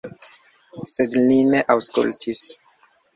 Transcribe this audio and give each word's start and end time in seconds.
Sed 0.93 1.17
li 1.27 1.37
ne 1.49 1.61
aŭskultis. 1.73 2.41